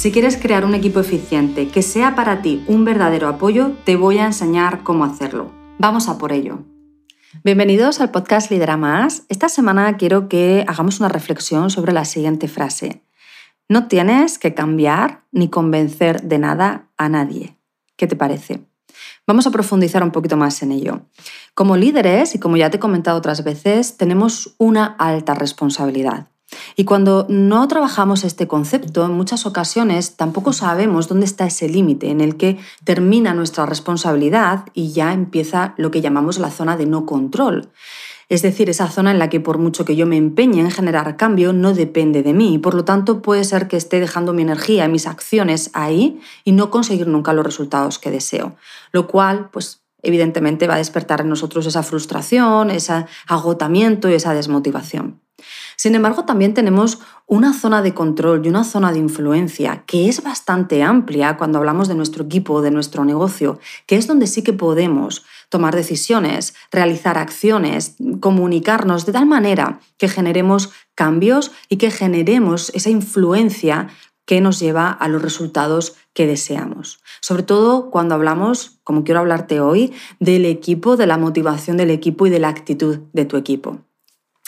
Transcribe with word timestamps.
Si 0.00 0.12
quieres 0.12 0.38
crear 0.38 0.64
un 0.64 0.74
equipo 0.74 0.98
eficiente 1.00 1.68
que 1.68 1.82
sea 1.82 2.14
para 2.14 2.40
ti 2.40 2.64
un 2.66 2.86
verdadero 2.86 3.28
apoyo, 3.28 3.72
te 3.84 3.96
voy 3.96 4.16
a 4.16 4.24
enseñar 4.24 4.82
cómo 4.82 5.04
hacerlo. 5.04 5.52
Vamos 5.76 6.08
a 6.08 6.16
por 6.16 6.32
ello. 6.32 6.60
Bienvenidos 7.44 8.00
al 8.00 8.10
podcast 8.10 8.50
Lidera 8.50 8.78
Más. 8.78 9.24
Esta 9.28 9.50
semana 9.50 9.98
quiero 9.98 10.26
que 10.26 10.64
hagamos 10.66 11.00
una 11.00 11.10
reflexión 11.10 11.68
sobre 11.68 11.92
la 11.92 12.06
siguiente 12.06 12.48
frase. 12.48 13.04
No 13.68 13.88
tienes 13.88 14.38
que 14.38 14.54
cambiar 14.54 15.26
ni 15.32 15.50
convencer 15.50 16.22
de 16.22 16.38
nada 16.38 16.88
a 16.96 17.10
nadie. 17.10 17.58
¿Qué 17.98 18.06
te 18.06 18.16
parece? 18.16 18.66
Vamos 19.26 19.46
a 19.46 19.50
profundizar 19.50 20.02
un 20.02 20.12
poquito 20.12 20.38
más 20.38 20.62
en 20.62 20.72
ello. 20.72 21.02
Como 21.52 21.76
líderes, 21.76 22.34
y 22.34 22.38
como 22.38 22.56
ya 22.56 22.70
te 22.70 22.78
he 22.78 22.80
comentado 22.80 23.18
otras 23.18 23.44
veces, 23.44 23.98
tenemos 23.98 24.54
una 24.56 24.86
alta 24.98 25.34
responsabilidad. 25.34 26.30
Y 26.76 26.84
cuando 26.84 27.26
no 27.28 27.66
trabajamos 27.68 28.24
este 28.24 28.48
concepto, 28.48 29.04
en 29.04 29.12
muchas 29.12 29.46
ocasiones 29.46 30.16
tampoco 30.16 30.52
sabemos 30.52 31.08
dónde 31.08 31.26
está 31.26 31.46
ese 31.46 31.68
límite 31.68 32.10
en 32.10 32.20
el 32.20 32.36
que 32.36 32.58
termina 32.84 33.34
nuestra 33.34 33.66
responsabilidad 33.66 34.66
y 34.74 34.92
ya 34.92 35.12
empieza 35.12 35.74
lo 35.76 35.90
que 35.90 36.00
llamamos 36.00 36.38
la 36.38 36.50
zona 36.50 36.76
de 36.76 36.86
no 36.86 37.06
control. 37.06 37.70
Es 38.30 38.42
decir, 38.42 38.70
esa 38.70 38.88
zona 38.88 39.10
en 39.10 39.18
la 39.18 39.28
que 39.28 39.40
por 39.40 39.58
mucho 39.58 39.84
que 39.84 39.96
yo 39.96 40.06
me 40.06 40.16
empeñe 40.16 40.60
en 40.60 40.70
generar 40.70 41.16
cambio, 41.16 41.52
no 41.52 41.74
depende 41.74 42.22
de 42.22 42.32
mí. 42.32 42.54
Y 42.54 42.58
por 42.58 42.74
lo 42.74 42.84
tanto, 42.84 43.22
puede 43.22 43.42
ser 43.42 43.66
que 43.66 43.76
esté 43.76 43.98
dejando 43.98 44.32
mi 44.32 44.42
energía 44.42 44.84
y 44.84 44.88
mis 44.88 45.08
acciones 45.08 45.70
ahí 45.72 46.20
y 46.44 46.52
no 46.52 46.70
conseguir 46.70 47.08
nunca 47.08 47.32
los 47.32 47.44
resultados 47.44 47.98
que 47.98 48.12
deseo. 48.12 48.54
Lo 48.92 49.08
cual, 49.08 49.50
pues, 49.50 49.82
evidentemente 50.02 50.68
va 50.68 50.74
a 50.74 50.78
despertar 50.78 51.22
en 51.22 51.28
nosotros 51.28 51.66
esa 51.66 51.82
frustración, 51.82 52.70
ese 52.70 53.04
agotamiento 53.26 54.08
y 54.08 54.14
esa 54.14 54.32
desmotivación. 54.32 55.20
Sin 55.76 55.94
embargo, 55.94 56.24
también 56.24 56.54
tenemos 56.54 57.00
una 57.26 57.52
zona 57.52 57.82
de 57.82 57.94
control 57.94 58.44
y 58.44 58.48
una 58.48 58.64
zona 58.64 58.92
de 58.92 58.98
influencia 58.98 59.84
que 59.86 60.08
es 60.08 60.22
bastante 60.22 60.82
amplia 60.82 61.36
cuando 61.36 61.58
hablamos 61.58 61.88
de 61.88 61.94
nuestro 61.94 62.24
equipo, 62.24 62.60
de 62.60 62.70
nuestro 62.70 63.04
negocio, 63.04 63.60
que 63.86 63.96
es 63.96 64.06
donde 64.06 64.26
sí 64.26 64.42
que 64.42 64.52
podemos 64.52 65.24
tomar 65.48 65.74
decisiones, 65.74 66.54
realizar 66.70 67.18
acciones, 67.18 67.96
comunicarnos 68.20 69.06
de 69.06 69.12
tal 69.12 69.26
manera 69.26 69.80
que 69.98 70.08
generemos 70.08 70.70
cambios 70.94 71.52
y 71.68 71.76
que 71.76 71.90
generemos 71.90 72.70
esa 72.74 72.90
influencia 72.90 73.88
que 74.30 74.40
nos 74.40 74.60
lleva 74.60 74.90
a 74.90 75.08
los 75.08 75.22
resultados 75.22 75.96
que 76.14 76.26
deseamos. 76.26 77.00
Sobre 77.20 77.42
todo 77.42 77.90
cuando 77.90 78.14
hablamos, 78.14 78.78
como 78.84 79.02
quiero 79.02 79.20
hablarte 79.20 79.60
hoy, 79.60 79.92
del 80.20 80.46
equipo, 80.46 80.96
de 80.96 81.06
la 81.06 81.18
motivación 81.18 81.76
del 81.76 81.90
equipo 81.90 82.26
y 82.26 82.30
de 82.30 82.38
la 82.38 82.48
actitud 82.48 83.00
de 83.12 83.24
tu 83.24 83.36
equipo. 83.36 83.78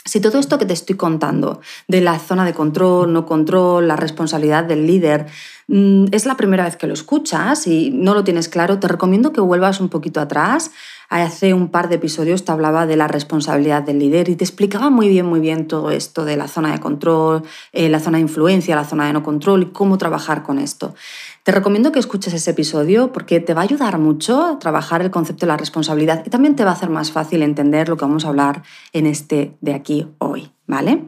Si 0.05 0.19
todo 0.19 0.37
esto 0.37 0.57
que 0.57 0.65
te 0.65 0.73
estoy 0.73 0.97
contando, 0.97 1.61
de 1.87 2.01
la 2.01 2.19
zona 2.19 2.43
de 2.43 2.53
control, 2.53 3.13
no 3.13 3.25
control, 3.25 3.87
la 3.87 3.95
responsabilidad 3.95 4.65
del 4.65 4.85
líder, 4.85 5.27
mm, 5.67 6.07
es 6.11 6.25
la 6.25 6.35
primera 6.35 6.65
vez 6.65 6.75
que 6.75 6.87
lo 6.87 6.93
escuchas 6.93 7.67
y 7.67 7.89
no 7.91 8.13
lo 8.13 8.25
tienes 8.25 8.49
claro, 8.49 8.79
te 8.79 8.89
recomiendo 8.89 9.31
que 9.31 9.39
vuelvas 9.39 9.79
un 9.79 9.87
poquito 9.87 10.19
atrás. 10.19 10.71
Hace 11.09 11.53
un 11.53 11.69
par 11.69 11.89
de 11.89 11.95
episodios 11.95 12.45
te 12.45 12.51
hablaba 12.51 12.85
de 12.85 12.95
la 12.95 13.07
responsabilidad 13.07 13.83
del 13.83 13.99
líder 13.99 14.29
y 14.29 14.35
te 14.35 14.43
explicaba 14.43 14.89
muy 14.89 15.09
bien, 15.09 15.25
muy 15.25 15.39
bien 15.39 15.67
todo 15.67 15.91
esto 15.91 16.25
de 16.25 16.37
la 16.37 16.47
zona 16.47 16.71
de 16.71 16.79
control, 16.79 17.43
eh, 17.71 17.89
la 17.89 17.99
zona 17.99 18.17
de 18.17 18.23
influencia, 18.23 18.75
la 18.75 18.85
zona 18.85 19.07
de 19.07 19.13
no 19.13 19.23
control 19.23 19.63
y 19.63 19.65
cómo 19.67 19.97
trabajar 19.97 20.43
con 20.43 20.59
esto. 20.59 20.95
Te 21.43 21.51
recomiendo 21.51 21.91
que 21.91 21.99
escuches 21.99 22.33
ese 22.33 22.51
episodio 22.51 23.11
porque 23.11 23.39
te 23.39 23.53
va 23.53 23.61
a 23.61 23.63
ayudar 23.65 23.97
mucho 23.99 24.43
a 24.43 24.59
trabajar 24.59 25.01
el 25.01 25.11
concepto 25.11 25.45
de 25.45 25.51
la 25.51 25.57
responsabilidad 25.57 26.23
y 26.25 26.29
también 26.29 26.55
te 26.55 26.63
va 26.63 26.71
a 26.71 26.73
hacer 26.73 26.89
más 26.89 27.11
fácil 27.11 27.43
entender 27.43 27.89
lo 27.89 27.97
que 27.97 28.05
vamos 28.05 28.25
a 28.25 28.29
hablar 28.29 28.63
en 28.93 29.05
este 29.05 29.57
de 29.59 29.73
aquí 29.73 30.07
hoy, 30.19 30.51
¿vale? 30.67 31.03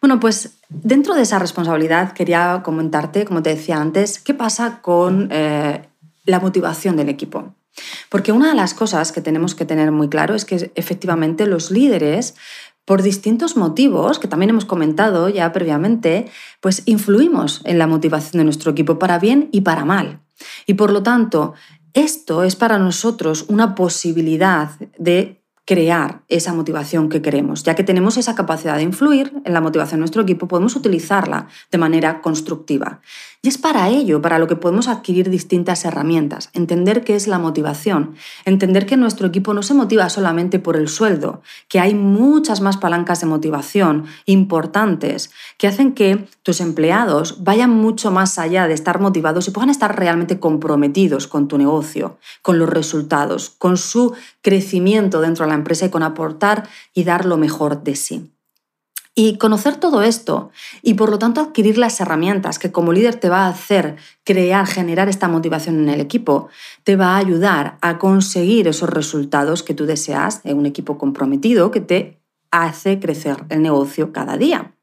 Bueno, 0.00 0.18
pues 0.18 0.58
dentro 0.68 1.14
de 1.14 1.22
esa 1.22 1.38
responsabilidad 1.38 2.12
quería 2.12 2.60
comentarte, 2.64 3.24
como 3.24 3.42
te 3.42 3.50
decía 3.50 3.80
antes, 3.80 4.18
qué 4.18 4.34
pasa 4.34 4.80
con 4.82 5.28
eh, 5.30 5.88
la 6.24 6.40
motivación 6.40 6.96
del 6.96 7.08
equipo. 7.08 7.54
Porque 8.08 8.32
una 8.32 8.48
de 8.48 8.54
las 8.54 8.74
cosas 8.74 9.12
que 9.12 9.20
tenemos 9.20 9.54
que 9.54 9.64
tener 9.64 9.92
muy 9.92 10.08
claro 10.08 10.34
es 10.34 10.44
que 10.44 10.70
efectivamente 10.74 11.46
los 11.46 11.70
líderes 11.70 12.34
por 12.84 13.02
distintos 13.02 13.56
motivos 13.56 14.18
que 14.18 14.28
también 14.28 14.48
hemos 14.48 14.64
comentado 14.64 15.28
ya 15.28 15.52
previamente, 15.52 16.30
pues 16.60 16.82
influimos 16.86 17.60
en 17.64 17.78
la 17.78 17.86
motivación 17.86 18.38
de 18.38 18.44
nuestro 18.44 18.70
equipo 18.70 18.98
para 18.98 19.18
bien 19.18 19.50
y 19.52 19.60
para 19.60 19.84
mal. 19.84 20.20
Y 20.66 20.74
por 20.74 20.90
lo 20.90 21.02
tanto, 21.02 21.52
esto 21.92 22.44
es 22.44 22.56
para 22.56 22.78
nosotros 22.78 23.44
una 23.48 23.74
posibilidad 23.74 24.70
de 24.96 25.42
crear 25.68 26.22
esa 26.28 26.54
motivación 26.54 27.10
que 27.10 27.20
queremos. 27.20 27.62
Ya 27.62 27.74
que 27.74 27.84
tenemos 27.84 28.16
esa 28.16 28.34
capacidad 28.34 28.76
de 28.76 28.84
influir 28.84 29.34
en 29.44 29.52
la 29.52 29.60
motivación 29.60 29.98
de 29.98 30.00
nuestro 30.00 30.22
equipo, 30.22 30.48
podemos 30.48 30.74
utilizarla 30.74 31.46
de 31.70 31.76
manera 31.76 32.22
constructiva. 32.22 33.02
Y 33.40 33.48
es 33.48 33.56
para 33.56 33.88
ello, 33.88 34.20
para 34.20 34.40
lo 34.40 34.48
que 34.48 34.56
podemos 34.56 34.88
adquirir 34.88 35.30
distintas 35.30 35.84
herramientas, 35.84 36.50
entender 36.54 37.04
qué 37.04 37.14
es 37.14 37.28
la 37.28 37.38
motivación, 37.38 38.16
entender 38.44 38.84
que 38.84 38.96
nuestro 38.96 39.28
equipo 39.28 39.54
no 39.54 39.62
se 39.62 39.74
motiva 39.74 40.08
solamente 40.08 40.58
por 40.58 40.76
el 40.76 40.88
sueldo, 40.88 41.40
que 41.68 41.78
hay 41.78 41.94
muchas 41.94 42.60
más 42.60 42.78
palancas 42.78 43.20
de 43.20 43.28
motivación 43.28 44.06
importantes 44.26 45.30
que 45.56 45.68
hacen 45.68 45.92
que 45.92 46.26
tus 46.42 46.60
empleados 46.60 47.44
vayan 47.44 47.70
mucho 47.70 48.10
más 48.10 48.40
allá 48.40 48.66
de 48.66 48.74
estar 48.74 49.00
motivados 49.00 49.46
y 49.46 49.52
puedan 49.52 49.70
estar 49.70 49.96
realmente 49.96 50.40
comprometidos 50.40 51.28
con 51.28 51.46
tu 51.46 51.58
negocio, 51.58 52.18
con 52.42 52.58
los 52.58 52.68
resultados, 52.68 53.50
con 53.50 53.76
su 53.76 54.14
crecimiento 54.42 55.20
dentro 55.20 55.44
de 55.44 55.50
la 55.50 55.58
empresa 55.58 55.86
y 55.86 55.90
con 55.90 56.02
aportar 56.02 56.68
y 56.92 57.04
dar 57.04 57.24
lo 57.24 57.36
mejor 57.36 57.84
de 57.84 57.94
sí. 57.94 58.32
Y 59.20 59.36
conocer 59.36 59.74
todo 59.74 60.02
esto 60.02 60.52
y 60.80 60.94
por 60.94 61.10
lo 61.10 61.18
tanto 61.18 61.40
adquirir 61.40 61.76
las 61.76 61.98
herramientas 61.98 62.60
que 62.60 62.70
como 62.70 62.92
líder 62.92 63.16
te 63.16 63.28
va 63.28 63.46
a 63.46 63.48
hacer 63.48 63.96
crear, 64.22 64.64
generar 64.64 65.08
esta 65.08 65.26
motivación 65.26 65.80
en 65.80 65.88
el 65.88 66.00
equipo, 66.00 66.46
te 66.84 66.94
va 66.94 67.16
a 67.16 67.16
ayudar 67.16 67.78
a 67.80 67.98
conseguir 67.98 68.68
esos 68.68 68.88
resultados 68.88 69.64
que 69.64 69.74
tú 69.74 69.86
deseas 69.86 70.40
en 70.44 70.56
un 70.56 70.66
equipo 70.66 70.98
comprometido 70.98 71.72
que 71.72 71.80
te 71.80 72.20
hace 72.52 73.00
crecer 73.00 73.38
el 73.48 73.60
negocio 73.60 74.12
cada 74.12 74.36
día. 74.36 74.76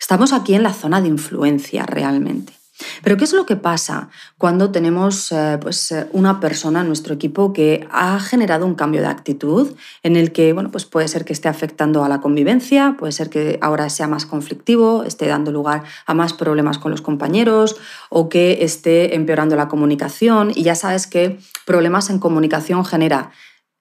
Estamos 0.00 0.32
aquí 0.32 0.54
en 0.54 0.62
la 0.62 0.72
zona 0.72 1.02
de 1.02 1.08
influencia 1.08 1.84
realmente. 1.84 2.55
Pero 3.02 3.16
¿qué 3.16 3.24
es 3.24 3.32
lo 3.32 3.46
que 3.46 3.56
pasa 3.56 4.10
cuando 4.38 4.70
tenemos 4.70 5.32
eh, 5.32 5.58
pues, 5.60 5.92
eh, 5.92 6.06
una 6.12 6.40
persona 6.40 6.80
en 6.80 6.88
nuestro 6.88 7.14
equipo 7.14 7.52
que 7.52 7.86
ha 7.90 8.18
generado 8.20 8.66
un 8.66 8.74
cambio 8.74 9.00
de 9.00 9.06
actitud 9.06 9.74
en 10.02 10.16
el 10.16 10.32
que 10.32 10.52
bueno, 10.52 10.70
pues 10.70 10.84
puede 10.84 11.08
ser 11.08 11.24
que 11.24 11.32
esté 11.32 11.48
afectando 11.48 12.04
a 12.04 12.08
la 12.08 12.20
convivencia, 12.20 12.96
puede 12.98 13.12
ser 13.12 13.30
que 13.30 13.58
ahora 13.62 13.88
sea 13.88 14.08
más 14.08 14.26
conflictivo, 14.26 15.04
esté 15.04 15.26
dando 15.26 15.52
lugar 15.52 15.84
a 16.06 16.14
más 16.14 16.32
problemas 16.32 16.78
con 16.78 16.90
los 16.90 17.02
compañeros 17.02 17.76
o 18.10 18.28
que 18.28 18.58
esté 18.64 19.14
empeorando 19.14 19.56
la 19.56 19.68
comunicación 19.68 20.52
y 20.54 20.62
ya 20.62 20.74
sabes 20.74 21.06
que 21.06 21.38
problemas 21.64 22.10
en 22.10 22.18
comunicación 22.18 22.84
genera 22.84 23.30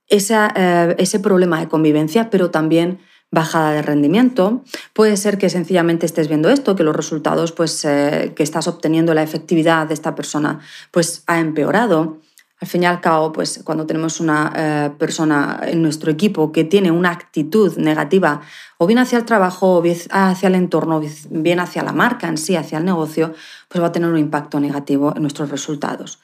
eh, 0.07 0.95
ese 0.99 1.19
problema 1.19 1.59
de 1.59 1.67
convivencia, 1.67 2.29
pero 2.29 2.51
también 2.51 2.99
bajada 3.35 3.73
de 3.73 3.83
rendimiento. 3.83 4.63
Puede 4.93 5.17
ser 5.17 5.37
que 5.37 5.49
sencillamente 5.49 6.07
estés 6.07 6.27
viendo 6.27 6.49
esto, 6.49 6.75
que 6.75 6.83
los 6.83 6.95
resultados 6.95 7.51
pues, 7.51 7.85
eh, 7.85 8.33
que 8.35 8.41
estás 8.41 8.67
obteniendo, 8.67 9.13
la 9.13 9.21
efectividad 9.21 9.85
de 9.85 9.93
esta 9.93 10.15
persona, 10.15 10.59
pues 10.89 11.23
ha 11.27 11.39
empeorado. 11.39 12.17
Al 12.61 12.69
fin 12.69 12.83
y 12.83 12.85
al 12.85 13.01
cabo, 13.01 13.33
pues 13.33 13.59
cuando 13.65 13.85
tenemos 13.85 14.21
una 14.21 14.53
eh, 14.55 14.89
persona 14.97 15.59
en 15.63 15.81
nuestro 15.81 16.09
equipo 16.09 16.53
que 16.53 16.63
tiene 16.63 16.89
una 16.89 17.11
actitud 17.11 17.77
negativa, 17.77 18.41
o 18.77 18.87
bien 18.87 18.99
hacia 18.99 19.17
el 19.17 19.25
trabajo, 19.25 19.75
o 19.75 19.81
bien 19.81 19.97
hacia 20.09 20.47
el 20.47 20.55
entorno, 20.55 21.01
bien 21.29 21.59
hacia 21.59 21.83
la 21.83 21.91
marca 21.91 22.29
en 22.29 22.37
sí, 22.37 22.55
hacia 22.55 22.77
el 22.77 22.85
negocio, 22.85 23.33
pues 23.67 23.83
va 23.83 23.87
a 23.87 23.91
tener 23.91 24.09
un 24.09 24.17
impacto 24.17 24.61
negativo 24.61 25.13
en 25.13 25.21
nuestros 25.23 25.49
resultados. 25.49 26.19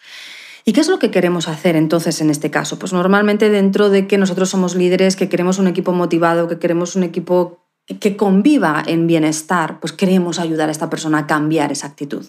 ¿Y 0.65 0.73
qué 0.73 0.81
es 0.81 0.87
lo 0.87 0.99
que 0.99 1.11
queremos 1.11 1.47
hacer 1.47 1.75
entonces 1.75 2.21
en 2.21 2.29
este 2.29 2.51
caso? 2.51 2.77
Pues 2.77 2.93
normalmente 2.93 3.49
dentro 3.49 3.89
de 3.89 4.07
que 4.07 4.17
nosotros 4.17 4.49
somos 4.49 4.75
líderes, 4.75 5.15
que 5.15 5.29
queremos 5.29 5.59
un 5.59 5.67
equipo 5.67 5.91
motivado, 5.91 6.47
que 6.47 6.59
queremos 6.59 6.95
un 6.95 7.03
equipo 7.03 7.67
que 7.99 8.15
conviva 8.15 8.83
en 8.85 9.07
bienestar, 9.07 9.79
pues 9.79 9.91
queremos 9.93 10.39
ayudar 10.39 10.69
a 10.69 10.71
esta 10.71 10.89
persona 10.89 11.19
a 11.19 11.27
cambiar 11.27 11.71
esa 11.71 11.87
actitud. 11.87 12.27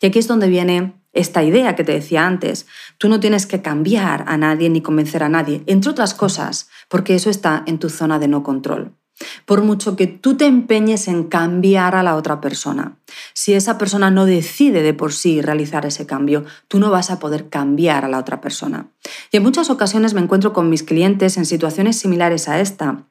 Y 0.00 0.06
aquí 0.06 0.18
es 0.18 0.28
donde 0.28 0.48
viene 0.48 0.94
esta 1.12 1.42
idea 1.42 1.76
que 1.76 1.84
te 1.84 1.92
decía 1.92 2.26
antes. 2.26 2.66
Tú 2.98 3.08
no 3.08 3.20
tienes 3.20 3.46
que 3.46 3.62
cambiar 3.62 4.24
a 4.26 4.36
nadie 4.36 4.68
ni 4.70 4.82
convencer 4.82 5.22
a 5.22 5.28
nadie, 5.28 5.62
entre 5.66 5.90
otras 5.90 6.14
cosas, 6.14 6.68
porque 6.88 7.14
eso 7.14 7.30
está 7.30 7.62
en 7.66 7.78
tu 7.78 7.90
zona 7.90 8.18
de 8.18 8.28
no 8.28 8.42
control. 8.42 8.97
Por 9.44 9.62
mucho 9.62 9.96
que 9.96 10.06
tú 10.06 10.36
te 10.36 10.46
empeñes 10.46 11.08
en 11.08 11.24
cambiar 11.24 11.94
a 11.94 12.02
la 12.02 12.16
otra 12.16 12.40
persona. 12.40 12.96
Si 13.34 13.54
esa 13.54 13.78
persona 13.78 14.10
no 14.10 14.26
decide 14.26 14.82
de 14.82 14.94
por 14.94 15.12
sí 15.12 15.40
realizar 15.40 15.86
ese 15.86 16.06
cambio, 16.06 16.44
tú 16.68 16.78
no 16.78 16.90
vas 16.90 17.10
a 17.10 17.18
poder 17.18 17.48
cambiar 17.48 18.04
a 18.04 18.08
la 18.08 18.18
otra 18.18 18.40
persona. 18.40 18.88
Y 19.30 19.38
en 19.38 19.42
muchas 19.42 19.70
ocasiones 19.70 20.14
me 20.14 20.20
encuentro 20.20 20.52
con 20.52 20.70
mis 20.70 20.82
clientes 20.82 21.36
en 21.36 21.46
situaciones 21.46 21.98
similares 21.98 22.48
a 22.48 22.60
esta, 22.60 23.04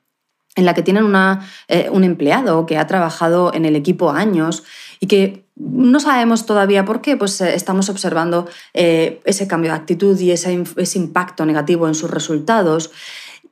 en 0.56 0.66
la 0.66 0.74
que 0.74 0.82
tienen 0.82 1.14
eh, 1.68 1.90
un 1.92 2.04
empleado 2.04 2.66
que 2.66 2.78
ha 2.78 2.88
trabajado 2.88 3.54
en 3.54 3.66
el 3.66 3.76
equipo 3.76 4.12
años 4.12 4.64
y 5.00 5.08
que 5.08 5.46
no 5.56 6.00
sabemos 6.00 6.46
todavía 6.46 6.86
por 6.86 7.02
qué, 7.02 7.16
pues 7.16 7.40
eh, 7.42 7.56
estamos 7.56 7.90
observando 7.90 8.48
eh, 8.74 9.22
ese 9.26 9.48
cambio 9.48 9.72
de 9.72 9.78
actitud 9.78 10.20
y 10.20 10.32
ese, 10.32 10.52
impacto 10.96 11.46
negativo 11.46 11.88
en 11.88 11.96
sus 11.96 12.10
resultados. 12.10 12.92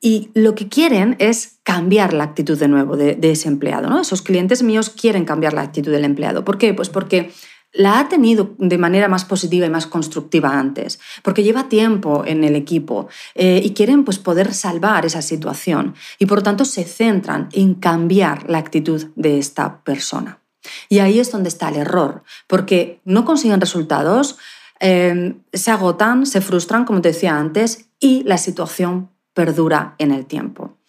Y 0.02 0.30
lo 0.34 0.56
que 0.56 0.68
quieren 0.68 1.16
es 1.20 1.58
cambiar 1.64 2.14
la 2.14 2.24
actitud 2.24 2.58
de 2.60 2.68
nuevo 2.68 2.96
de, 2.98 3.18
ese 3.22 3.48
empleado. 3.48 3.90
¿no? 3.90 4.02
Esos 4.02 4.22
clientes 4.22 4.64
míos 4.64 4.90
quieren 4.90 5.26
cambiar 5.26 5.54
la 5.54 5.62
actitud 5.62 5.92
del 5.92 6.06
empleado. 6.06 6.46
¿Por 6.46 6.58
qué? 6.58 6.74
Pues 6.74 6.90
porque 6.90 7.32
la 7.76 8.00
ha 8.00 8.10
tenido 8.10 8.56
de 8.58 8.78
manera 8.78 9.08
más 9.08 9.26
positiva 9.26 9.66
y 9.66 9.70
más 9.70 9.86
constructiva 9.86 10.58
antes, 10.58 11.00
porque 11.24 11.44
lleva 11.44 11.68
tiempo 11.68 12.24
en 12.26 12.44
el 12.44 12.56
equipo 12.56 13.10
eh, 13.36 13.62
y 13.64 13.74
quieren 13.74 14.06
pues, 14.06 14.18
poder 14.18 14.54
salvar 14.54 15.06
esa 15.06 15.22
situación 15.22 15.94
y 16.18 16.26
por 16.26 16.42
tanto 16.42 16.66
se 16.66 16.86
centran 16.86 17.50
en 17.52 17.76
cambiar 17.76 18.50
la 18.50 18.60
actitud 18.60 19.08
de 19.16 19.40
esta 19.40 19.84
persona. 19.84 20.40
Y 20.90 21.00
ahí 21.00 21.20
es 21.20 21.32
donde 21.32 21.50
está 21.50 21.70
el 21.70 21.76
error, 21.76 22.24
porque 22.48 23.02
no 23.04 23.26
consiguen 23.26 23.62
resultados, 23.62 24.38
eh, 24.80 25.36
se 25.54 25.72
agotan, 25.72 26.26
se 26.26 26.42
frustran, 26.42 26.86
como 26.86 27.02
te 27.02 27.10
decía 27.10 27.38
antes, 27.38 27.90
y 28.00 28.24
la 28.24 28.38
situación 28.38 29.10
perdura 29.36 29.94
en 30.00 30.10
el 30.10 30.26
tiempo. 30.26 30.80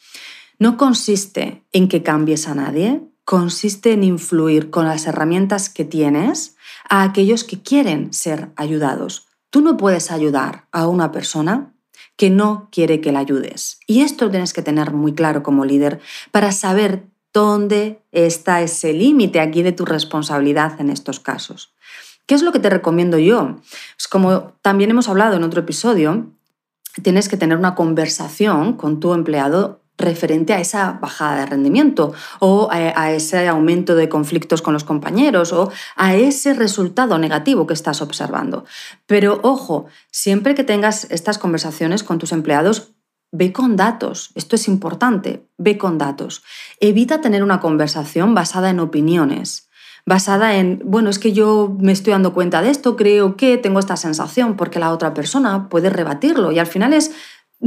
No 0.58 0.78
consiste 0.78 1.64
en 1.72 1.88
que 1.88 2.02
cambies 2.02 2.48
a 2.48 2.54
nadie, 2.54 3.02
consiste 3.26 3.92
en 3.92 4.04
influir 4.04 4.70
con 4.70 4.86
las 4.86 5.06
herramientas 5.06 5.68
que 5.68 5.84
tienes 5.84 6.56
a 6.88 7.02
aquellos 7.02 7.44
que 7.44 7.60
quieren 7.60 8.14
ser 8.14 8.52
ayudados. 8.56 9.26
Tú 9.50 9.60
no 9.60 9.76
puedes 9.76 10.10
ayudar 10.10 10.66
a 10.72 10.88
una 10.88 11.12
persona 11.12 11.74
que 12.16 12.30
no 12.30 12.68
quiere 12.72 13.02
que 13.02 13.12
la 13.12 13.18
ayudes. 13.18 13.80
Y 13.86 14.00
esto 14.00 14.30
tienes 14.30 14.54
que 14.54 14.62
tener 14.62 14.92
muy 14.92 15.12
claro 15.14 15.42
como 15.42 15.66
líder 15.66 16.00
para 16.30 16.52
saber 16.52 17.04
dónde 17.34 18.00
está 18.12 18.62
ese 18.62 18.94
límite 18.94 19.40
aquí 19.40 19.62
de 19.62 19.72
tu 19.72 19.84
responsabilidad 19.84 20.80
en 20.80 20.88
estos 20.88 21.20
casos. 21.20 21.74
¿Qué 22.26 22.34
es 22.34 22.42
lo 22.42 22.52
que 22.52 22.58
te 22.58 22.70
recomiendo 22.70 23.18
yo? 23.18 23.56
Pues 23.96 24.08
como 24.08 24.54
también 24.62 24.90
hemos 24.90 25.08
hablado 25.08 25.36
en 25.36 25.44
otro 25.44 25.60
episodio, 25.60 26.32
tienes 27.02 27.28
que 27.28 27.36
tener 27.36 27.58
una 27.58 27.74
conversación 27.74 28.74
con 28.74 29.00
tu 29.00 29.14
empleado 29.14 29.80
referente 29.98 30.52
a 30.52 30.60
esa 30.60 30.92
bajada 31.00 31.40
de 31.40 31.46
rendimiento 31.46 32.12
o 32.38 32.68
a, 32.70 33.12
ese 33.12 33.48
aumento 33.48 33.94
de 33.94 34.08
conflictos 34.08 34.60
con 34.60 34.74
los 34.74 34.84
compañeros 34.84 35.52
o 35.52 35.70
a 35.96 36.14
ese 36.14 36.52
resultado 36.54 37.18
negativo 37.18 37.66
que 37.66 37.74
estás 37.74 38.02
observando. 38.02 38.64
Pero 39.06 39.40
ojo, 39.42 39.86
siempre 40.10 40.54
que 40.54 40.64
tengas 40.64 41.06
estas 41.10 41.38
conversaciones 41.38 42.04
con 42.04 42.18
tus 42.18 42.32
empleados, 42.32 42.92
ve 43.32 43.52
con 43.52 43.76
datos. 43.76 44.30
Esto 44.34 44.56
es 44.56 44.68
importante, 44.68 45.46
ve 45.56 45.78
con 45.78 45.98
datos. 45.98 46.42
Evita 46.80 47.20
tener 47.20 47.42
una 47.42 47.60
conversación 47.60 48.34
basada 48.34 48.70
en 48.70 48.80
opiniones 48.80 49.65
basada 50.06 50.56
en, 50.56 50.80
bueno, 50.84 51.10
es 51.10 51.18
que 51.18 51.32
yo 51.32 51.76
me 51.80 51.92
estoy 51.92 52.12
dando 52.12 52.32
cuenta 52.32 52.62
de 52.62 52.70
esto, 52.70 52.96
creo 52.96 53.36
que 53.36 53.58
tengo 53.58 53.80
esta 53.80 53.96
sensación, 53.96 54.56
porque 54.56 54.78
la 54.78 54.92
otra 54.92 55.12
persona 55.12 55.68
puede 55.68 55.90
rebatirlo 55.90 56.52
y 56.52 56.60
al 56.60 56.68
final 56.68 56.92
es 56.92 57.10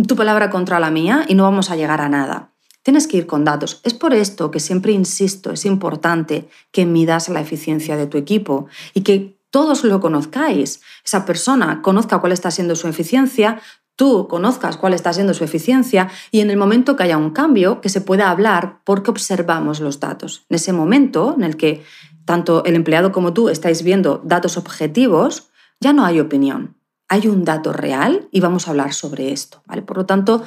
tu 0.07 0.15
palabra 0.15 0.49
contra 0.49 0.79
la 0.79 0.89
mía 0.89 1.25
y 1.27 1.35
no 1.35 1.43
vamos 1.43 1.69
a 1.69 1.75
llegar 1.75 1.99
a 1.99 2.09
nada. 2.09 2.53
Tienes 2.81 3.07
que 3.07 3.17
ir 3.17 3.27
con 3.27 3.43
datos. 3.43 3.81
Es 3.83 3.93
por 3.93 4.13
esto 4.13 4.51
que 4.51 4.61
siempre 4.61 4.93
insisto, 4.93 5.51
es 5.51 5.65
importante 5.65 6.49
que 6.71 6.85
midas 6.85 7.27
la 7.27 7.41
eficiencia 7.41 7.97
de 7.97 8.07
tu 8.07 8.17
equipo 8.17 8.67
y 8.93 9.01
que 9.01 9.37
todos 9.51 9.83
lo 9.83 9.99
conozcáis. 9.99 10.79
Esa 11.03 11.25
persona 11.25 11.81
conozca 11.81 12.19
cuál 12.19 12.31
está 12.31 12.51
siendo 12.51 12.75
su 12.75 12.87
eficiencia, 12.87 13.59
tú 13.99 14.29
conozcas 14.29 14.77
cuál 14.77 14.93
está 14.93 15.11
siendo 15.11 15.33
su 15.33 15.43
eficiencia 15.43 16.09
y 16.31 16.39
en 16.39 16.49
el 16.49 16.55
momento 16.55 16.95
que 16.95 17.03
haya 17.03 17.17
un 17.17 17.31
cambio, 17.31 17.81
que 17.81 17.89
se 17.89 17.99
pueda 17.99 18.29
hablar 18.29 18.79
porque 18.85 19.11
observamos 19.11 19.81
los 19.81 19.99
datos. 19.99 20.45
En 20.47 20.55
ese 20.55 20.71
momento 20.71 21.35
en 21.35 21.43
el 21.43 21.57
que 21.57 21.83
tanto 22.29 22.63
el 22.63 22.75
empleado 22.75 23.11
como 23.11 23.33
tú 23.33 23.49
estáis 23.49 23.81
viendo 23.81 24.21
datos 24.23 24.55
objetivos, 24.55 25.49
ya 25.79 25.93
no 25.93 26.05
hay 26.05 26.19
opinión 26.19 26.79
hay 27.09 27.27
un 27.27 27.43
dato 27.43 27.73
real 27.73 28.29
y 28.31 28.39
vamos 28.39 28.67
a 28.67 28.69
hablar 28.71 28.93
sobre 28.93 29.33
esto. 29.33 29.63
Por 29.85 29.97
lo 29.97 30.05
tanto, 30.05 30.43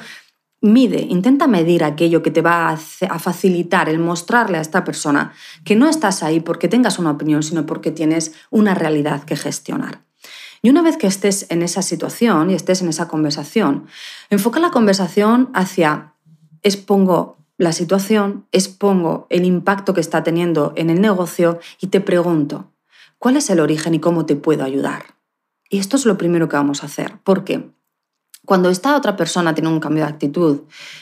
mide, 0.61 1.01
intenta 1.01 1.45
medir 1.45 1.83
aquello 1.83 2.23
que 2.23 2.31
te 2.31 2.41
va 2.41 2.69
a, 2.69 3.19
facilitar 3.19 3.89
el 3.89 3.99
mostrarle 3.99 4.57
a 4.57 4.61
esta 4.61 4.85
persona 4.85 5.33
que 5.65 5.75
no 5.75 5.89
estás 5.89 6.23
ahí 6.23 6.39
porque 6.39 6.69
tengas 6.69 6.97
una 6.99 7.11
opinión, 7.11 7.43
sino 7.43 7.65
porque 7.65 7.91
tienes 7.91 8.33
una 8.49 8.73
realidad 8.73 9.25
que 9.25 9.35
gestionar. 9.35 10.01
Y 10.61 10.69
una 10.69 10.81
vez 10.81 10.95
que 10.95 11.07
estés 11.07 11.47
en 11.49 11.61
esa 11.61 11.81
situación 11.81 12.49
y 12.49 12.53
estés 12.53 12.81
en 12.81 12.87
esa 12.87 13.09
conversación, 13.09 13.87
enfoca 14.29 14.61
la 14.61 14.71
conversación 14.71 15.49
hacia 15.53 16.13
expongo 16.61 17.42
la 17.57 17.71
situación, 17.71 18.45
expongo 18.51 19.27
el 19.29 19.45
impacto 19.45 19.93
que 19.93 20.01
está 20.01 20.23
teniendo 20.23 20.73
en 20.75 20.89
el 20.89 21.01
negocio 21.01 21.59
y 21.79 21.87
te 21.87 22.01
pregunto, 22.01 22.71
¿cuál 23.19 23.37
es 23.37 23.49
el 23.49 23.59
origen 23.59 23.93
y 23.93 23.99
cómo 23.99 24.25
te 24.25 24.35
puedo 24.35 24.63
ayudar? 24.63 25.15
Y 25.69 25.77
esto 25.77 25.97
es 25.97 26.05
lo 26.05 26.17
primero 26.17 26.49
que 26.49 26.55
vamos 26.55 26.83
a 26.83 26.87
hacer. 26.87 27.19
porque 27.23 27.69
Cuando 28.45 28.69
esta 28.69 28.97
otra 28.97 29.15
persona 29.15 29.53
tiene 29.53 29.69
un 29.69 29.79
cambio 29.79 30.03
de 30.03 30.09
actitud, 30.09 30.61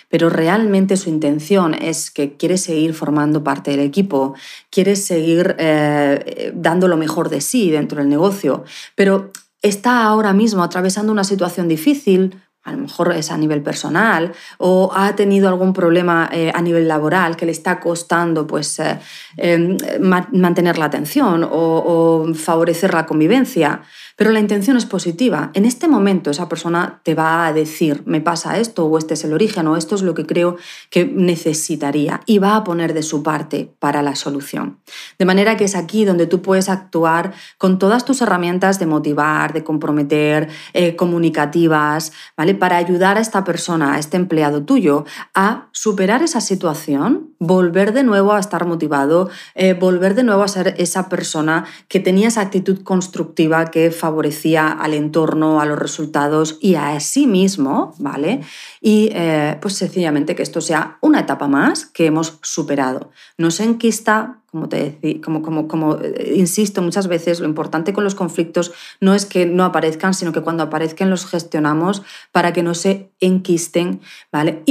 pero 0.10 0.30
realmente 0.30 0.96
su 0.98 1.10
intención 1.10 1.74
es 1.74 2.12
que 2.12 2.38
quiere 2.38 2.58
seguir 2.58 2.94
formando 2.94 3.44
parte 3.44 3.72
del 3.72 3.80
equipo, 3.80 4.36
quiere 4.70 4.96
seguir 4.96 5.56
eh, 5.58 6.52
dando 6.54 6.88
lo 6.88 6.98
mejor 6.98 7.30
de 7.30 7.42
sí 7.42 7.72
dentro 7.72 7.98
del 7.98 8.10
negocio, 8.10 8.64
pero 8.96 9.32
está 9.62 10.04
ahora 10.04 10.34
mismo 10.34 10.64
atravesando 10.64 11.12
una 11.12 11.24
situación 11.24 11.68
difícil, 11.68 12.36
a 12.64 12.72
lo 12.72 12.78
mejor 12.78 13.14
es 13.14 13.32
a 13.32 13.38
nivel 13.38 13.62
personal, 13.64 14.34
o 14.58 14.92
ha 14.94 15.16
tenido 15.16 15.50
algún 15.50 15.74
problema 15.74 16.30
eh, 16.32 16.52
a 16.54 16.62
nivel 16.62 16.88
laboral 16.88 17.36
que 17.36 17.46
le 17.46 17.52
está 17.52 17.80
costando 17.80 18.46
pues, 18.46 18.80
eh, 18.80 19.00
em, 19.38 19.78
mantener 20.00 20.78
la 20.78 20.86
atención 20.86 21.48
o 21.50 22.28
favorecer 22.36 22.94
la 22.94 23.06
convivencia, 23.06 23.82
pero 24.22 24.30
la 24.32 24.40
intención 24.40 24.78
es 24.78 24.86
positiva. 24.86 25.50
En 25.56 25.66
este 25.66 25.88
momento 25.88 26.30
esa 26.30 26.48
persona 26.48 27.02
te 27.04 27.16
va 27.16 27.48
a 27.48 27.54
decir, 27.54 28.04
me 28.06 28.22
pasa 28.22 28.60
esto, 28.60 28.86
o 28.86 28.98
este 29.00 29.16
es 29.16 29.24
el 29.24 29.34
origen, 29.34 29.66
o 29.66 29.76
esto 29.76 29.96
es 29.96 30.04
lo 30.04 30.14
que 30.14 30.28
creo 30.28 30.58
que 30.92 31.06
necesitaría, 31.06 32.22
y 32.28 32.38
va 32.38 32.56
a 32.56 32.64
poner 32.64 32.94
de 32.94 33.02
su 33.02 33.24
parte 33.24 33.74
para 33.80 34.04
la 34.04 34.16
solución. 34.16 34.78
De 35.18 35.26
manera 35.26 35.58
que 35.58 35.64
es 35.64 35.76
aquí 35.76 36.06
donde 36.06 36.28
tú 36.28 36.44
puedes 36.44 36.70
actuar 36.70 37.34
con 37.58 37.80
todas 37.80 38.06
tus 38.06 38.22
herramientas 38.22 38.78
de 38.78 38.86
motivar, 38.86 39.54
de 39.54 39.64
comprometer, 39.64 40.50
eh, 40.74 40.96
comunicativas, 40.96 42.12
¿vale? 42.38 42.51
Para 42.54 42.78
ayudar 42.78 43.18
a 43.18 43.22
esta 43.22 43.44
persona, 43.44 43.94
a 43.94 44.00
este 44.00 44.18
empleado 44.18 44.64
tuyo, 44.64 45.06
a 45.34 45.70
superar 45.72 46.24
esa 46.24 46.42
situación, 46.42 47.31
volver 47.42 47.92
de 47.92 48.04
nuevo 48.04 48.34
a 48.34 48.40
estar 48.40 48.68
motivado, 48.68 49.30
eh, 49.56 49.74
volver 49.74 50.14
de 50.14 50.24
nuevo 50.24 50.44
a 50.44 50.48
ser 50.48 50.76
esa 50.78 51.10
persona 51.10 51.66
que 51.88 52.00
tenía 52.00 52.28
esa 52.28 52.42
actitud 52.42 52.84
constructiva 52.84 53.66
que 53.72 53.90
favorecía 53.90 54.68
al 54.68 54.94
entorno, 54.94 55.60
a 55.60 55.66
los 55.66 55.80
resultados 55.80 56.60
y 56.62 56.76
a 56.76 57.00
sí 57.00 57.26
mismo, 57.26 57.96
¿vale? 57.98 58.42
Y 58.80 59.10
eh, 59.14 59.58
pues 59.60 59.74
sencillamente 59.74 60.36
que 60.36 60.44
esto 60.44 60.62
sea 60.62 61.00
una 61.02 61.22
etapa 61.22 61.48
más 61.48 61.88
que 61.88 62.06
hemos 62.06 62.38
superado. 62.44 63.10
No 63.40 63.50
se 63.50 63.64
enquista, 63.64 64.38
como 64.52 64.70
te 64.70 65.00
decía, 65.02 65.22
como, 65.22 65.42
como, 65.42 65.68
como 65.68 65.98
eh, 65.98 66.34
insisto 66.36 66.84
muchas 66.84 67.08
veces, 67.08 67.40
lo 67.40 67.48
importante 67.48 67.92
con 67.92 68.04
los 68.04 68.14
conflictos 68.14 68.72
no 69.00 69.16
es 69.16 69.26
que 69.26 69.48
no 69.48 69.66
aparezcan, 69.66 70.14
sino 70.14 70.32
que 70.32 70.42
cuando 70.42 70.62
aparezcan 70.62 71.10
los 71.10 71.26
gestionamos 71.26 72.04
para 72.32 72.54
que 72.54 72.62
no 72.62 72.76
se 72.76 73.10
enquisten, 73.20 74.00
¿vale? 74.32 74.62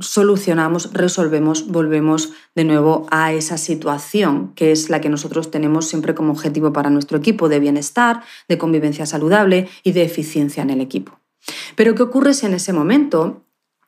Solucionamos, 0.00 0.92
resolvemos, 0.92 1.66
volvemos 1.68 2.32
de 2.54 2.64
nuevo 2.64 3.06
a 3.10 3.32
esa 3.32 3.58
situación 3.58 4.52
que 4.54 4.70
es 4.70 4.90
la 4.90 5.00
que 5.00 5.08
nosotros 5.08 5.50
tenemos 5.50 5.88
siempre 5.88 6.14
como 6.14 6.32
objetivo 6.32 6.72
para 6.72 6.90
nuestro 6.90 7.18
equipo 7.18 7.48
de 7.48 7.58
bienestar, 7.58 8.22
de 8.48 8.58
convivencia 8.58 9.06
saludable 9.06 9.68
y 9.82 9.92
de 9.92 10.02
eficiencia 10.04 10.62
en 10.62 10.70
el 10.70 10.80
equipo. 10.80 11.18
Pero 11.74 11.94
¿qué 11.94 12.02
ocurre 12.02 12.34
si 12.34 12.46
en 12.46 12.54
ese 12.54 12.72
momento, 12.72 13.44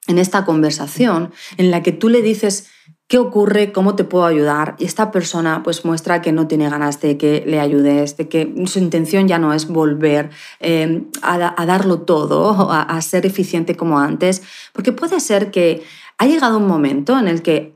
en 0.06 0.18
esta 0.18 0.44
conversación, 0.44 1.32
en 1.56 1.70
la 1.70 1.82
que 1.82 1.92
tú 1.92 2.08
le 2.08 2.22
dices 2.22 2.68
qué 3.10 3.18
ocurre, 3.18 3.72
cómo 3.72 3.96
te 3.96 4.04
puedo 4.04 4.24
ayudar, 4.24 4.76
y 4.78 4.84
esta 4.84 5.10
persona 5.10 5.64
pues 5.64 5.84
muestra 5.84 6.22
que 6.22 6.30
no 6.30 6.46
tiene 6.46 6.70
ganas 6.70 7.00
de 7.00 7.18
que 7.18 7.42
le 7.44 7.58
ayudes, 7.58 8.16
de 8.16 8.28
que 8.28 8.54
su 8.66 8.78
intención 8.78 9.26
ya 9.26 9.40
no 9.40 9.52
es 9.52 9.66
volver 9.66 10.30
eh, 10.60 11.02
a, 11.20 11.66
darlo 11.66 12.02
todo, 12.02 12.70
a 12.70 13.02
ser 13.02 13.26
eficiente 13.26 13.74
como 13.74 13.98
antes, 13.98 14.42
porque 14.72 14.92
puede 14.92 15.18
ser 15.18 15.50
que 15.50 15.82
ha 16.18 16.26
llegado 16.26 16.58
un 16.58 16.68
momento 16.68 17.18
en 17.18 17.26
el 17.26 17.42
que 17.42 17.74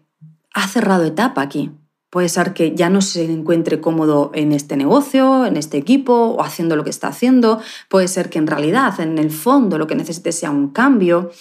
ha 0.54 0.68
cerrado 0.68 1.04
etapa 1.04 1.42
aquí. 1.42 1.72
Puede 2.10 2.28
ser 2.28 2.54
que 2.54 2.76
ya 2.76 2.88
no 2.88 3.00
se 3.00 3.24
encuentre 3.24 3.80
cómodo 3.80 4.30
en 4.34 4.52
este 4.52 4.76
negocio, 4.76 5.46
en 5.46 5.56
este 5.56 5.78
equipo 5.78 6.14
o 6.14 6.44
haciendo 6.44 6.76
lo 6.76 6.84
que 6.84 6.90
está 6.90 7.08
haciendo. 7.08 7.60
Puede 7.88 8.06
ser 8.06 8.30
que 8.30 8.38
en 8.38 8.46
realidad, 8.46 9.00
en 9.00 9.18
el 9.18 9.32
fondo, 9.32 9.78
lo 9.78 9.88
que 9.88 9.96
necesite 9.96 10.30
sea 10.30 10.52
un 10.52 10.68
cambio. 10.68 11.32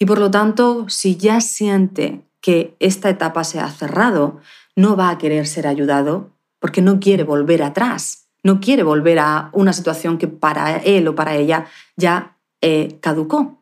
Y 0.00 0.04
por 0.04 0.18
lo 0.18 0.32
tanto, 0.32 0.86
si 0.88 1.16
ya 1.16 1.40
siente 1.40 2.22
que 2.46 2.76
esta 2.78 3.10
etapa 3.10 3.42
se 3.42 3.58
ha 3.58 3.68
cerrado, 3.68 4.38
no 4.76 4.94
va 4.94 5.10
a 5.10 5.18
querer 5.18 5.48
ser 5.48 5.66
ayudado 5.66 6.30
porque 6.60 6.80
no 6.80 7.00
quiere 7.00 7.24
volver 7.24 7.60
atrás, 7.64 8.28
no 8.44 8.60
quiere 8.60 8.84
volver 8.84 9.18
a 9.18 9.50
una 9.52 9.72
situación 9.72 10.16
que 10.16 10.28
para 10.28 10.76
él 10.76 11.08
o 11.08 11.16
para 11.16 11.34
ella 11.34 11.66
ya 11.96 12.36
eh, 12.60 12.98
caducó. 13.00 13.60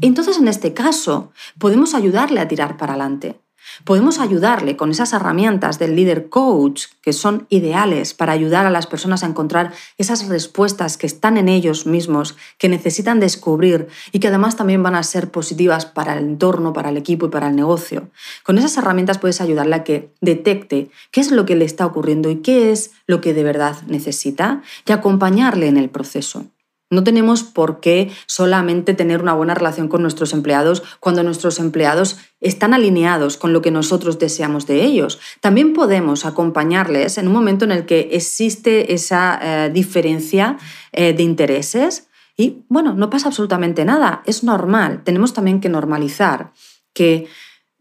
Entonces, 0.00 0.38
en 0.38 0.46
este 0.46 0.72
caso, 0.72 1.32
podemos 1.58 1.92
ayudarle 1.92 2.38
a 2.38 2.46
tirar 2.46 2.76
para 2.76 2.92
adelante. 2.92 3.40
Podemos 3.84 4.18
ayudarle 4.18 4.76
con 4.76 4.90
esas 4.90 5.12
herramientas 5.12 5.78
del 5.78 5.96
líder 5.96 6.28
coach 6.28 6.84
que 7.02 7.12
son 7.12 7.46
ideales 7.48 8.14
para 8.14 8.32
ayudar 8.32 8.66
a 8.66 8.70
las 8.70 8.86
personas 8.86 9.22
a 9.22 9.26
encontrar 9.26 9.72
esas 9.98 10.28
respuestas 10.28 10.96
que 10.96 11.06
están 11.06 11.36
en 11.36 11.48
ellos 11.48 11.86
mismos, 11.86 12.36
que 12.58 12.68
necesitan 12.68 13.20
descubrir 13.20 13.88
y 14.12 14.20
que 14.20 14.28
además 14.28 14.56
también 14.56 14.82
van 14.82 14.94
a 14.94 15.02
ser 15.02 15.30
positivas 15.30 15.86
para 15.86 16.16
el 16.16 16.24
entorno, 16.24 16.72
para 16.72 16.90
el 16.90 16.96
equipo 16.96 17.26
y 17.26 17.30
para 17.30 17.48
el 17.48 17.56
negocio. 17.56 18.10
Con 18.42 18.58
esas 18.58 18.76
herramientas 18.76 19.18
puedes 19.18 19.40
ayudarle 19.40 19.76
a 19.76 19.84
que 19.84 20.10
detecte 20.20 20.90
qué 21.10 21.20
es 21.20 21.30
lo 21.30 21.44
que 21.44 21.56
le 21.56 21.64
está 21.64 21.86
ocurriendo 21.86 22.30
y 22.30 22.36
qué 22.36 22.72
es 22.72 22.92
lo 23.06 23.20
que 23.20 23.34
de 23.34 23.44
verdad 23.44 23.76
necesita 23.86 24.62
y 24.86 24.92
acompañarle 24.92 25.68
en 25.68 25.76
el 25.76 25.90
proceso. 25.90 26.46
No 26.94 27.04
tenemos 27.04 27.42
por 27.42 27.80
qué 27.80 28.10
solamente 28.26 28.94
tener 28.94 29.22
una 29.22 29.34
buena 29.34 29.54
relación 29.54 29.88
con 29.88 30.02
nuestros 30.02 30.32
empleados 30.32 30.82
cuando 31.00 31.22
nuestros 31.22 31.58
empleados 31.58 32.18
están 32.40 32.74
alineados 32.74 33.36
con 33.36 33.52
lo 33.52 33.62
que 33.62 33.70
nosotros 33.70 34.18
deseamos 34.18 34.66
de 34.66 34.84
ellos. 34.84 35.18
También 35.40 35.72
podemos 35.72 36.24
acompañarles 36.24 37.18
en 37.18 37.26
un 37.26 37.34
momento 37.34 37.64
en 37.64 37.72
el 37.72 37.86
que 37.86 38.10
existe 38.12 38.94
esa 38.94 39.38
eh, 39.42 39.70
diferencia 39.70 40.56
eh, 40.92 41.12
de 41.12 41.22
intereses 41.22 42.08
y, 42.36 42.64
bueno, 42.68 42.94
no 42.94 43.10
pasa 43.10 43.28
absolutamente 43.28 43.84
nada, 43.84 44.22
es 44.26 44.42
normal. 44.42 45.02
Tenemos 45.04 45.34
también 45.34 45.60
que 45.60 45.68
normalizar 45.68 46.52
que 46.92 47.26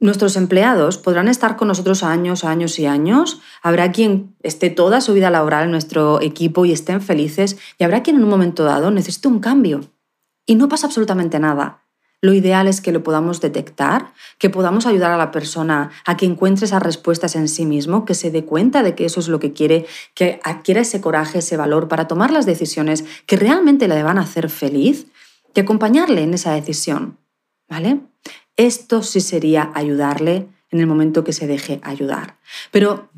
Nuestros 0.04 0.36
empleados 0.36 0.98
podrán 0.98 1.30
estar 1.30 1.56
con 1.56 1.70
nosotros 1.70 2.04
años, 2.04 2.44
años 2.44 2.78
y 2.78 2.86
años. 2.86 3.40
Habrá 3.62 3.94
quien 3.94 4.36
esté 4.44 4.70
toda 4.70 5.00
su 5.00 5.14
vida 5.14 5.30
laboral 5.30 5.64
en 5.64 5.72
nuestro 5.72 6.20
equipo 6.20 6.66
y 6.66 6.74
estén 6.74 7.02
felices 7.02 7.56
y 7.80 7.86
habrá 7.86 8.04
quien 8.04 8.18
en 8.18 8.26
un 8.26 8.30
momento 8.30 8.66
dado 8.66 8.92
necesite 8.92 9.30
un 9.30 9.40
cambio. 9.40 9.80
Y 10.46 10.56
no 10.56 10.68
pasa 10.68 10.88
absolutamente 10.88 11.40
nada. 11.40 11.86
Lo 12.20 12.34
ideal 12.34 12.68
es 12.68 12.82
que 12.82 12.92
lo 12.92 13.02
podamos 13.02 13.40
detectar, 13.40 14.12
que 14.40 14.50
podamos 14.50 14.88
ayudar 14.88 15.12
a 15.12 15.18
la 15.18 15.32
persona 15.32 15.92
a 16.06 16.18
que 16.18 16.26
encuentre 16.26 16.66
esas 16.66 16.84
respuestas 16.84 17.38
en 17.38 17.48
sí 17.48 17.66
mismo, 17.66 18.04
que 18.04 18.14
se 18.14 18.30
dé 18.30 18.44
cuenta 18.44 18.84
de 18.84 18.96
que 18.96 19.06
eso 19.06 19.22
es 19.22 19.30
lo 19.30 19.40
que 19.40 19.54
quiere, 19.54 19.86
que 20.16 20.42
adquiera 20.44 20.82
ese 20.82 21.00
coraje, 21.00 21.40
ese 21.40 21.56
valor 21.56 21.88
para 21.88 22.10
tomar 22.10 22.30
las 22.30 22.46
decisiones 22.46 23.06
que 23.26 23.38
realmente 23.38 23.88
le 23.88 24.04
van 24.04 24.18
a 24.18 24.24
hacer 24.24 24.50
feliz 24.50 25.08
y 25.56 25.62
acompañarle 25.62 26.24
en 26.24 26.34
esa 26.34 26.52
decisión. 26.52 27.20
¿Vale? 27.70 28.02
Esto 28.58 29.02
sí 29.02 29.20
sería 29.20 29.72
ayudarle 29.74 30.48
en 30.70 30.80
el 30.80 30.88
momento 30.88 31.24
que 31.24 31.34
se 31.34 31.48
deje 31.48 31.80
ayudar. 31.84 32.38
Pero 32.72 33.10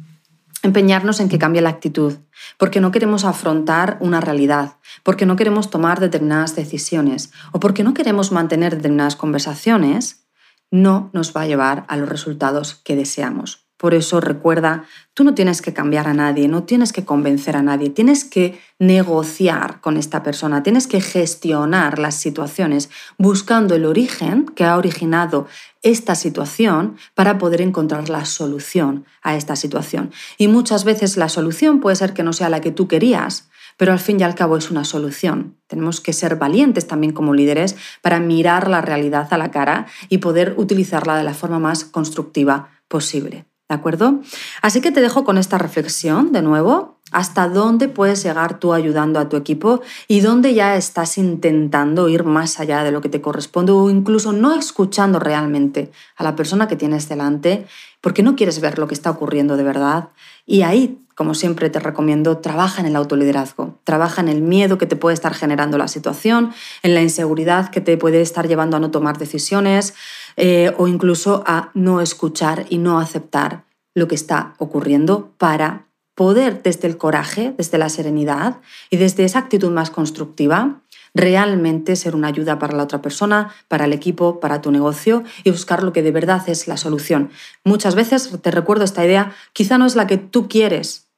empeñarnos 0.63 1.19
en 1.19 1.29
que 1.29 1.39
cambie 1.39 1.61
la 1.61 1.69
actitud, 1.69 2.17
porque 2.57 2.81
no 2.81 2.91
queremos 2.91 3.23
afrontar 3.23 3.97
una 4.01 4.19
realidad, 4.19 4.77
porque 5.03 5.25
no 5.25 5.35
queremos 5.35 5.69
tomar 5.69 5.99
determinadas 5.99 6.55
decisiones 6.55 7.31
o 7.51 7.59
porque 7.59 7.83
no 7.83 7.93
queremos 7.93 8.31
mantener 8.31 8.75
determinadas 8.75 9.15
conversaciones, 9.15 10.25
no 10.71 11.09
nos 11.13 11.35
va 11.35 11.41
a 11.41 11.47
llevar 11.47 11.85
a 11.87 11.97
los 11.97 12.09
resultados 12.09 12.75
que 12.75 12.95
deseamos. 12.95 13.64
Por 13.77 13.93
eso 13.93 14.21
recuerda, 14.21 14.85
tú 15.13 15.25
no 15.25 15.33
tienes 15.33 15.61
que 15.61 15.73
cambiar 15.73 16.07
a 16.07 16.13
nadie, 16.13 16.47
no 16.47 16.63
tienes 16.63 16.93
que 16.93 17.03
convencer 17.03 17.57
a 17.57 17.61
nadie, 17.61 17.89
tienes 17.89 18.23
que 18.23 18.59
negociar 18.79 19.81
con 19.81 19.97
esta 19.97 20.23
persona, 20.23 20.63
tienes 20.63 20.87
que 20.87 21.01
gestionar 21.01 21.99
las 21.99 22.15
situaciones 22.15 22.89
buscando 23.17 23.75
el 23.75 23.85
origen 23.85 24.45
que 24.45 24.63
ha 24.63 24.77
originado 24.77 25.47
esta 25.81 26.15
situación 26.15 26.95
para 27.15 27.37
poder 27.37 27.61
encontrar 27.61 28.07
la 28.07 28.23
solución 28.23 29.05
a 29.21 29.35
esta 29.35 29.57
situación. 29.57 30.11
Y 30.37 30.47
muchas 30.47 30.85
veces 30.85 31.17
la 31.17 31.27
solución 31.27 31.81
puede 31.81 31.97
ser 31.97 32.13
que 32.13 32.23
no 32.23 32.31
sea 32.31 32.49
la 32.49 32.61
que 32.61 32.71
tú 32.71 32.87
querías, 32.87 33.49
pero 33.77 33.91
al 33.91 33.99
fin 33.99 34.19
y 34.19 34.23
al 34.23 34.35
cabo 34.35 34.55
es 34.55 34.71
una 34.71 34.85
solución. 34.85 35.57
Tenemos 35.67 35.99
que 35.99 36.13
ser 36.13 36.37
valientes 36.37 36.87
también 36.87 37.11
como 37.11 37.33
líderes 37.33 37.75
para 38.01 38.19
mirar 38.19 38.69
la 38.69 38.81
realidad 38.81 39.27
a 39.31 39.37
la 39.37 39.51
cara 39.51 39.87
y 40.07 40.19
poder 40.19 40.55
utilizarla 40.57 41.17
de 41.17 41.23
la 41.23 41.33
forma 41.33 41.59
más 41.59 41.83
constructiva 41.83 42.69
posible. 42.87 43.45
¿De 43.67 43.73
acuerdo? 43.73 44.19
Así 44.61 44.79
que 44.79 44.91
te 44.91 45.01
dejo 45.01 45.23
con 45.23 45.39
esta 45.39 45.57
reflexión 45.57 46.31
de 46.31 46.43
nuevo. 46.43 46.99
¿Hasta 47.11 47.47
dónde 47.49 47.87
puedes 47.87 48.23
llegar 48.23 48.59
tú 48.59 48.73
ayudando 48.73 49.19
a 49.19 49.27
tu 49.27 49.37
equipo 49.37 49.81
y 50.07 50.19
dónde 50.19 50.53
ya 50.53 50.75
estás 50.75 51.17
intentando 51.17 52.07
ir 52.09 52.23
más 52.25 52.59
allá 52.59 52.83
de 52.83 52.91
lo 52.91 53.01
que 53.01 53.09
te 53.09 53.21
corresponde 53.21 53.71
o 53.71 53.89
incluso 53.89 54.33
no 54.33 54.53
escuchando 54.53 55.19
realmente 55.19 55.91
a 56.15 56.23
la 56.23 56.35
persona 56.35 56.67
que 56.67 56.75
tienes 56.75 57.09
delante 57.09 57.65
porque 58.01 58.21
no 58.21 58.35
quieres 58.35 58.59
ver 58.61 58.77
lo 58.77 58.87
que 58.87 58.93
está 58.93 59.09
ocurriendo 59.09 59.57
de 59.57 59.63
verdad? 59.63 60.09
Y 60.45 60.61
ahí, 60.61 60.99
como 61.15 61.33
siempre 61.33 61.71
te 61.71 61.79
recomiendo, 61.79 62.37
trabaja 62.37 62.81
en 62.81 62.87
el 62.87 62.95
autoliderazgo, 62.95 63.79
trabaja 63.83 64.21
en 64.21 64.27
el 64.27 64.41
miedo 64.41 64.77
que 64.77 64.85
te 64.85 64.95
puede 64.95 65.15
estar 65.15 65.33
generando 65.33 65.79
la 65.79 65.87
situación, 65.87 66.53
en 66.83 66.93
la 66.93 67.01
inseguridad 67.01 67.69
que 67.69 67.81
te 67.81 67.97
puede 67.97 68.21
estar 68.21 68.47
llevando 68.47 68.77
a 68.77 68.79
no 68.79 68.91
tomar 68.91 69.17
decisiones, 69.17 69.95
eh, 70.37 70.73
o 70.77 70.87
incluso 70.87 71.43
a 71.45 71.71
no 71.73 72.01
escuchar 72.01 72.65
y 72.69 72.77
no 72.77 72.99
aceptar 72.99 73.65
lo 73.93 74.07
que 74.07 74.15
está 74.15 74.53
ocurriendo 74.57 75.31
para 75.37 75.87
poder 76.15 76.63
desde 76.63 76.87
el 76.87 76.97
coraje, 76.97 77.53
desde 77.57 77.77
la 77.77 77.89
serenidad 77.89 78.61
y 78.89 78.97
desde 78.97 79.25
esa 79.25 79.39
actitud 79.39 79.71
más 79.71 79.89
constructiva, 79.89 80.81
realmente 81.13 81.95
ser 81.95 82.15
una 82.15 82.27
ayuda 82.27 82.59
para 82.59 82.75
la 82.75 82.83
otra 82.83 83.01
persona, 83.01 83.53
para 83.67 83.85
el 83.85 83.93
equipo, 83.93 84.39
para 84.39 84.61
tu 84.61 84.71
negocio 84.71 85.23
y 85.43 85.51
buscar 85.51 85.83
lo 85.83 85.93
que 85.93 86.03
de 86.03 86.11
verdad 86.11 86.43
es 86.47 86.67
la 86.67 86.77
solución. 86.77 87.29
Muchas 87.63 87.95
veces, 87.95 88.29
te 88.41 88.51
recuerdo 88.51 88.83
esta 88.83 89.05
idea, 89.05 89.33
quizá 89.53 89.77
no 89.77 89.85
es 89.85 89.95
la 89.95 90.07
que 90.07 90.17
tú 90.17 90.47
quieres, 90.47 91.09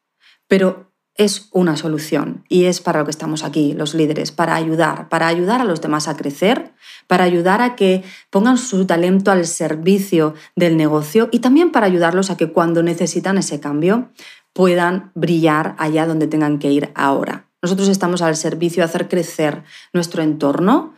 pero 0.47 0.86
es 1.17 1.49
una 1.51 1.75
solución 1.75 2.45
y 2.47 2.65
es 2.65 2.79
para 2.79 2.99
lo 2.99 3.05
que 3.05 3.11
estamos 3.11 3.43
aquí, 3.43 3.73
los 3.73 3.95
líderes, 3.95 4.31
para 4.31 4.55
ayudar, 4.55 5.09
para 5.09 5.27
ayudar 5.27 5.61
a 5.61 5.65
los 5.65 5.81
demás 5.81 6.07
a 6.07 6.15
crecer, 6.15 6.73
para 7.07 7.23
ayudar 7.23 7.61
a 7.61 7.75
que 7.75 8.03
pongan 8.29 8.59
su 8.59 8.85
talento 8.85 9.31
al 9.31 9.47
servicio 9.47 10.35
del 10.55 10.77
negocio 10.77 11.27
y 11.31 11.39
también 11.39 11.71
para 11.71 11.87
ayudarlos 11.87 12.29
a 12.29 12.37
que 12.37 12.51
cuando 12.51 12.83
necesitan 12.83 13.39
ese 13.39 13.59
cambio 13.59 14.11
puedan 14.53 15.11
brillar 15.15 15.75
allá 15.79 16.05
donde 16.05 16.27
tengan 16.27 16.59
que 16.59 16.71
ir 16.71 16.91
ahora. 16.93 17.47
Nosotros 17.63 17.89
estamos 17.89 18.21
al 18.21 18.35
servicio 18.35 18.81
de 18.81 18.85
hacer 18.85 19.09
crecer 19.09 19.63
nuestro 19.93 20.21
entorno 20.21 20.93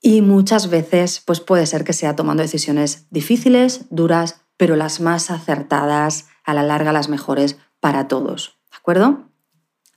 y 0.00 0.22
muchas 0.22 0.70
veces 0.70 1.22
pues 1.24 1.40
puede 1.40 1.66
ser 1.66 1.84
que 1.84 1.92
sea 1.92 2.16
tomando 2.16 2.42
decisiones 2.42 3.06
difíciles, 3.10 3.84
duras, 3.90 4.40
pero 4.56 4.74
las 4.74 5.00
más 5.00 5.30
acertadas, 5.30 6.26
a 6.44 6.54
la 6.54 6.62
larga 6.62 6.92
las 6.92 7.10
mejores 7.10 7.58
para 7.78 8.08
todos 8.08 8.57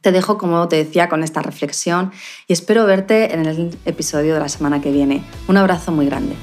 Te 0.02 0.12
dejo, 0.12 0.38
como 0.38 0.68
te 0.68 0.76
decía, 0.76 1.08
con 1.08 1.24
esta 1.24 1.42
reflexión 1.42 2.12
y 2.48 2.54
espero 2.54 2.86
verte 2.86 3.34
en 3.34 3.46
el 3.46 3.78
episodio 3.86 4.34
de 4.34 4.40
la 4.42 4.50
semana 4.50 4.82
que 4.82 4.92
viene. 4.92 5.24
Un 5.48 5.56
abrazo 5.56 5.94
muy 5.94 6.08
grande. 6.08 6.36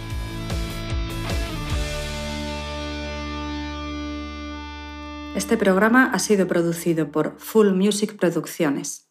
Este 5.37 5.59
programa 5.59 6.11
ha 6.13 6.19
sido 6.19 6.49
producido 6.49 7.11
por 7.11 7.39
Full 7.39 7.75
Music 7.75 8.17
Producciones. 8.17 9.08